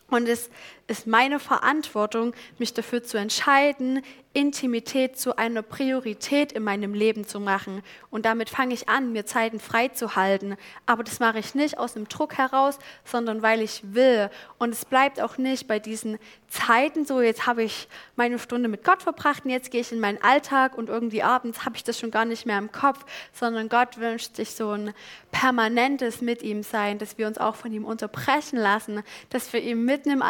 [0.10, 0.50] Und es
[0.88, 4.02] ist meine Verantwortung, mich dafür zu entscheiden,
[4.38, 7.82] Intimität zu einer Priorität in meinem Leben zu machen.
[8.12, 10.58] Und damit fange ich an, mir Zeiten freizuhalten.
[10.86, 14.30] Aber das mache ich nicht aus dem Druck heraus, sondern weil ich will.
[14.60, 16.19] Und es bleibt auch nicht bei diesen
[16.50, 20.00] Zeiten so, jetzt habe ich meine Stunde mit Gott verbracht und jetzt gehe ich in
[20.00, 23.69] meinen Alltag und irgendwie abends habe ich das schon gar nicht mehr im Kopf, sondern
[23.69, 24.93] Gott wünscht sich so ein
[25.32, 29.84] permanentes mit ihm sein, dass wir uns auch von ihm unterbrechen lassen, dass wir ihm
[29.84, 30.21] mitten im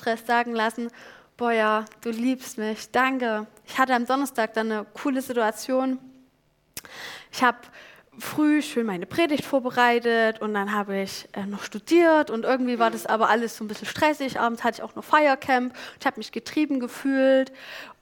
[0.00, 0.90] Alltagsstress sagen lassen,
[1.36, 3.46] boah ja, du liebst mich, danke.
[3.66, 5.98] Ich hatte am Donnerstag dann eine coole Situation.
[7.32, 7.58] Ich habe
[8.18, 12.90] früh schön meine Predigt vorbereitet und dann habe ich äh, noch studiert und irgendwie war
[12.90, 14.38] das aber alles so ein bisschen stressig.
[14.38, 15.74] Abends hatte ich auch noch Feiercamp.
[15.98, 17.52] Ich habe mich getrieben gefühlt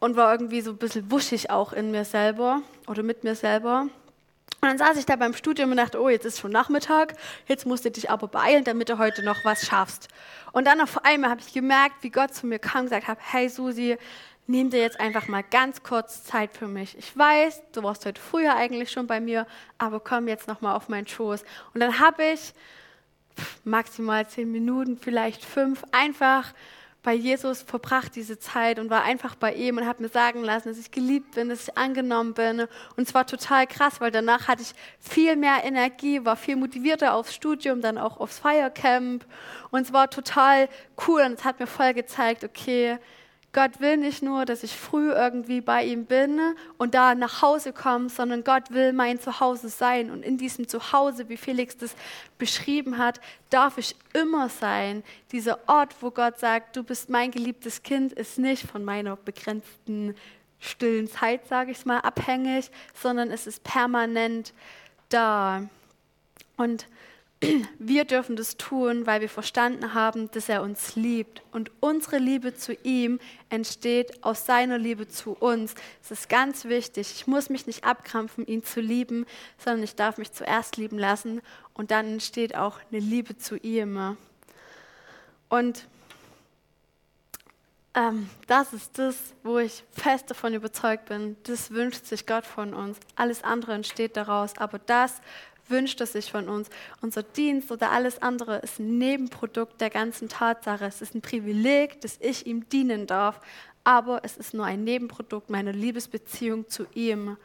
[0.00, 3.88] und war irgendwie so ein bisschen wuschig auch in mir selber oder mit mir selber.
[4.60, 7.14] Und dann saß ich da beim Studium und dachte, oh, jetzt ist schon Nachmittag,
[7.46, 10.08] jetzt musst du dich aber beeilen, damit du heute noch was schaffst.
[10.52, 13.18] Und dann auf einmal habe ich gemerkt, wie Gott zu mir kam und gesagt hat,
[13.20, 13.96] hey Susi,
[14.48, 16.98] nimm dir jetzt einfach mal ganz kurz Zeit für mich.
[16.98, 20.74] Ich weiß, du warst heute früher eigentlich schon bei mir, aber komm jetzt noch mal
[20.74, 21.44] auf meinen Schoß.
[21.74, 22.52] Und dann habe ich
[23.62, 26.52] maximal zehn Minuten, vielleicht fünf, einfach
[27.08, 30.68] bei Jesus verbracht diese Zeit und war einfach bei ihm und habe mir sagen lassen,
[30.68, 32.60] dass ich geliebt bin, dass ich angenommen bin.
[32.96, 37.14] Und es war total krass, weil danach hatte ich viel mehr Energie, war viel motivierter
[37.14, 39.24] aufs Studium, dann auch aufs Feiercamp.
[39.70, 40.68] Und es war total
[41.06, 42.98] cool und es hat mir voll gezeigt, okay,
[43.54, 46.38] Gott will nicht nur, dass ich früh irgendwie bei ihm bin
[46.76, 50.10] und da nach Hause komme, sondern Gott will mein Zuhause sein.
[50.10, 51.94] Und in diesem Zuhause, wie Felix das
[52.36, 55.02] beschrieben hat, darf ich immer sein.
[55.32, 60.14] Dieser Ort, wo Gott sagt, du bist mein geliebtes Kind, ist nicht von meiner begrenzten
[60.60, 64.52] stillen Zeit, sage ich mal, abhängig, sondern es ist permanent
[65.08, 65.62] da.
[66.58, 66.86] Und
[67.78, 71.42] wir dürfen das tun, weil wir verstanden haben, dass er uns liebt.
[71.52, 75.74] Und unsere Liebe zu ihm entsteht aus seiner Liebe zu uns.
[76.02, 77.12] Es ist ganz wichtig.
[77.14, 79.24] Ich muss mich nicht abkrampfen, ihn zu lieben,
[79.56, 81.40] sondern ich darf mich zuerst lieben lassen.
[81.74, 84.16] Und dann entsteht auch eine Liebe zu ihm.
[85.48, 85.86] Und
[87.94, 91.36] ähm, das ist das, wo ich fest davon überzeugt bin.
[91.44, 92.98] Das wünscht sich Gott von uns.
[93.14, 94.58] Alles andere entsteht daraus.
[94.58, 95.20] Aber das
[95.70, 96.68] wünscht er sich von uns.
[97.00, 100.84] Unser Dienst oder alles andere ist ein Nebenprodukt der ganzen Tatsache.
[100.84, 103.40] Es ist ein Privileg, dass ich ihm dienen darf,
[103.84, 107.36] aber es ist nur ein Nebenprodukt meiner Liebesbeziehung zu ihm.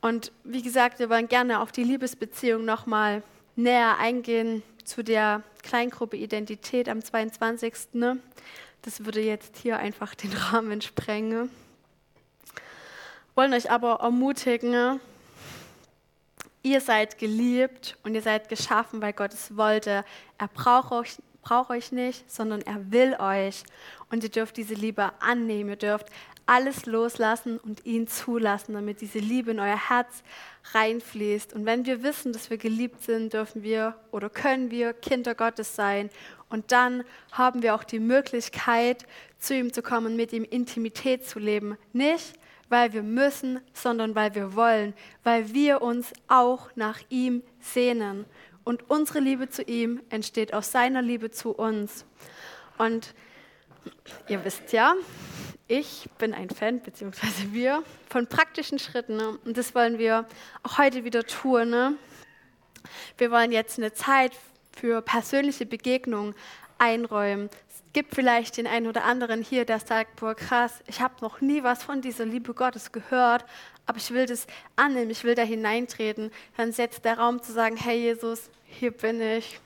[0.00, 3.22] Und wie gesagt, wir wollen gerne auf die Liebesbeziehung nochmal
[3.56, 7.74] näher eingehen zu der Kleingruppe Identität am 22.
[7.94, 8.18] Ne?
[8.82, 11.50] Das würde jetzt hier einfach den Rahmen sprengen.
[13.34, 15.00] Wollen euch aber ermutigen,
[16.66, 20.04] ihr seid geliebt und ihr seid geschaffen, weil Gott es wollte.
[20.36, 23.62] Er braucht euch, braucht euch nicht, sondern er will euch.
[24.10, 25.70] Und ihr dürft diese Liebe annehmen.
[25.70, 26.08] Ihr dürft
[26.44, 30.24] alles loslassen und ihn zulassen, damit diese Liebe in euer Herz
[30.72, 31.52] reinfließt.
[31.52, 35.76] Und wenn wir wissen, dass wir geliebt sind, dürfen wir oder können wir Kinder Gottes
[35.76, 36.10] sein.
[36.48, 39.06] Und dann haben wir auch die Möglichkeit,
[39.38, 41.78] zu ihm zu kommen, mit ihm Intimität zu leben.
[41.92, 42.34] Nicht,
[42.68, 48.24] weil wir müssen, sondern weil wir wollen, weil wir uns auch nach ihm sehnen.
[48.64, 52.04] Und unsere Liebe zu ihm entsteht aus seiner Liebe zu uns.
[52.78, 53.14] Und
[54.28, 54.94] ihr wisst ja,
[55.68, 59.16] ich bin ein Fan, beziehungsweise wir, von praktischen Schritten.
[59.16, 59.38] Ne?
[59.44, 60.26] Und das wollen wir
[60.62, 61.70] auch heute wieder tun.
[61.70, 61.94] Ne?
[63.18, 64.32] Wir wollen jetzt eine Zeit
[64.76, 66.34] für persönliche Begegnungen
[66.78, 67.48] einräumen.
[67.96, 71.62] Gibt vielleicht den einen oder anderen hier, der sagt, boah krass, ich habe noch nie
[71.62, 73.46] was von dieser Liebe Gottes gehört,
[73.86, 76.30] aber ich will das annehmen, ich will da hineintreten.
[76.58, 79.58] Dann setzt der Raum zu sagen, hey Jesus, hier bin ich,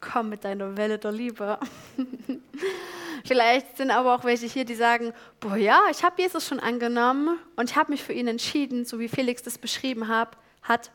[0.00, 1.56] komm mit deiner Welle der Liebe.
[3.24, 7.38] Vielleicht sind aber auch welche hier, die sagen, boah ja, ich habe Jesus schon angenommen
[7.54, 10.90] und ich habe mich für ihn entschieden, so wie Felix das beschrieben hab, hat.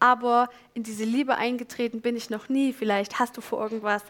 [0.00, 2.72] Aber in diese Liebe eingetreten bin ich noch nie.
[2.72, 4.02] Vielleicht hast du vor irgendwas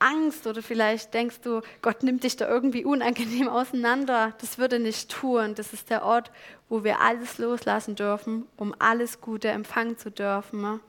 [0.00, 4.34] Angst oder vielleicht denkst du, Gott nimmt dich da irgendwie unangenehm auseinander.
[4.40, 5.54] Das würde nicht tun.
[5.54, 6.32] Das ist der Ort,
[6.68, 10.80] wo wir alles loslassen dürfen, um alles Gute empfangen zu dürfen.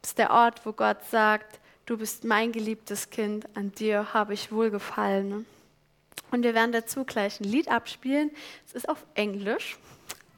[0.00, 4.34] Das ist der Ort, wo Gott sagt, du bist mein geliebtes Kind, an dir habe
[4.34, 5.46] ich wohlgefallen.
[6.30, 8.30] Und wir werden dazu gleich ein Lied abspielen.
[8.66, 9.78] Es ist auf Englisch,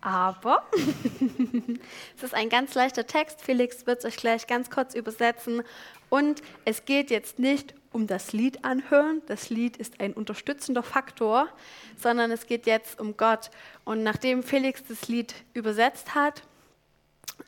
[0.00, 0.62] aber
[2.16, 3.40] es ist ein ganz leichter Text.
[3.40, 5.62] Felix wird es euch gleich ganz kurz übersetzen.
[6.08, 9.22] Und es geht jetzt nicht um das Lied anhören.
[9.26, 11.48] Das Lied ist ein unterstützender Faktor,
[11.96, 13.50] sondern es geht jetzt um Gott.
[13.84, 16.42] Und nachdem Felix das Lied übersetzt hat,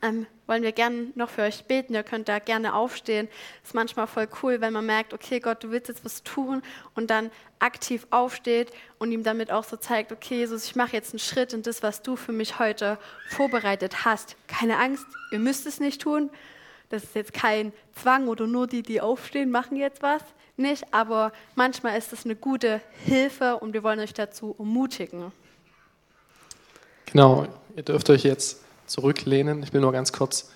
[0.01, 1.93] ähm, wollen wir gerne noch für euch beten.
[1.93, 3.27] Ihr könnt da gerne aufstehen.
[3.63, 6.61] Ist manchmal voll cool, wenn man merkt, okay, Gott, du willst jetzt was tun
[6.95, 11.13] und dann aktiv aufsteht und ihm damit auch so zeigt, okay, Jesus, ich mache jetzt
[11.13, 12.97] einen Schritt in das, was du für mich heute
[13.29, 14.35] vorbereitet hast.
[14.47, 16.29] Keine Angst, ihr müsst es nicht tun.
[16.89, 20.23] Das ist jetzt kein Zwang oder nur die, die aufstehen, machen jetzt was.
[20.57, 25.31] Nicht, aber manchmal ist es eine gute Hilfe und wir wollen euch dazu ermutigen.
[27.05, 29.63] Genau, ihr dürft euch jetzt zurücklehnen.
[29.63, 30.51] Ich will nur ganz kurz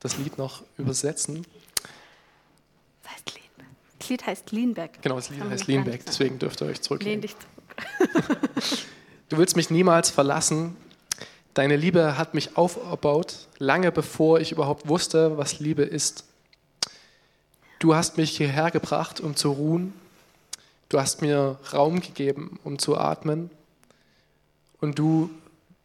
[0.00, 1.44] das Lied noch übersetzen.
[3.02, 3.66] Das heißt Lehnback.
[3.98, 5.02] Das Lied heißt Leanback.
[5.02, 7.22] Genau, das Lied heißt Leanback, deswegen dürft ihr euch zurücklehnen.
[7.22, 8.38] Lehn dich zurück.
[9.28, 10.76] du willst mich niemals verlassen.
[11.58, 16.22] Deine Liebe hat mich aufgebaut, lange bevor ich überhaupt wusste, was Liebe ist.
[17.80, 19.92] Du hast mich hierher gebracht, um zu ruhen.
[20.88, 23.50] Du hast mir Raum gegeben, um zu atmen.
[24.80, 25.30] Und du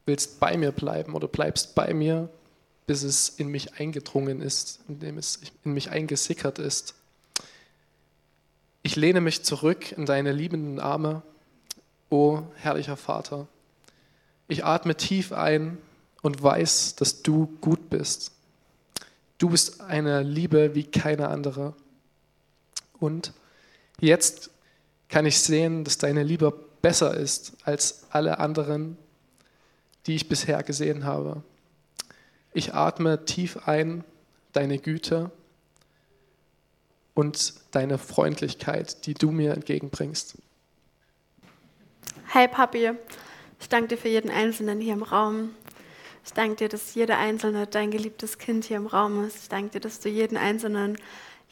[0.05, 2.29] willst bei mir bleiben oder bleibst bei mir,
[2.85, 6.93] bis es in mich eingedrungen ist, indem es in mich eingesickert ist.
[8.83, 11.23] Ich lehne mich zurück in deine liebenden Arme,
[12.11, 13.47] o herrlicher Vater.
[14.47, 15.77] Ich atme tief ein
[16.21, 18.31] und weiß, dass du gut bist.
[19.37, 21.73] Du bist eine Liebe wie keine andere.
[22.99, 23.33] Und
[23.99, 24.49] jetzt
[25.09, 28.97] kann ich sehen, dass deine Liebe besser ist als alle anderen
[30.05, 31.43] die ich bisher gesehen habe.
[32.53, 34.03] Ich atme tief ein
[34.51, 35.31] deine Güte
[37.13, 40.37] und deine Freundlichkeit, die du mir entgegenbringst.
[42.27, 42.91] Hey Papi,
[43.63, 45.51] ich danke dir für jeden Einzelnen hier im Raum.
[46.25, 49.43] Ich danke dir, dass jeder Einzelne dein geliebtes Kind hier im Raum ist.
[49.43, 50.97] Ich danke dir, dass du jeden Einzelnen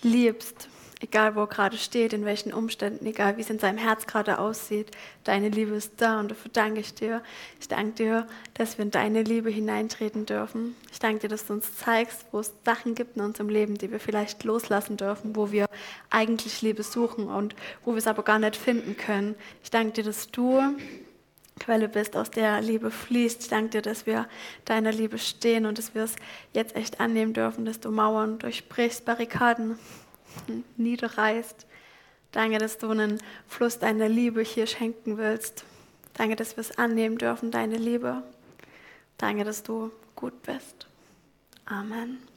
[0.02, 0.68] liebst
[1.02, 4.40] egal wo er gerade steht, in welchen Umständen, egal wie es in seinem Herz gerade
[4.40, 4.92] aussieht,
[5.24, 7.22] deine Liebe ist da und dafür danke ich dir.
[7.60, 10.76] Ich danke dir, dass wir in deine Liebe hineintreten dürfen.
[10.92, 13.92] Ich danke dir, dass du uns zeigst, wo es Sachen gibt in unserem Leben, die
[13.92, 15.66] wir vielleicht loslassen dürfen, wo wir
[16.10, 19.36] eigentlich Liebe suchen und wo wir es aber gar nicht finden können.
[19.64, 20.62] Ich danke dir, dass du
[21.62, 23.44] Quelle bist, aus der Liebe fließt.
[23.44, 24.28] Ich danke dir, dass wir
[24.66, 26.16] deiner Liebe stehen und dass wir es
[26.54, 29.78] jetzt echt annehmen dürfen, dass du Mauern durchbrichst, Barrikaden
[30.78, 31.68] niederreißt.
[32.32, 35.64] Danke, dass du einen Fluss deiner Liebe hier schenken willst.
[36.16, 38.24] Danke, dass wir es annehmen dürfen, deine Liebe.
[39.20, 40.88] Danke, dass du gut bist.
[41.66, 42.31] Amen.